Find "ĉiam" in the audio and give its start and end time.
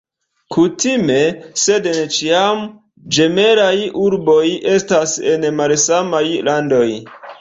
2.15-2.63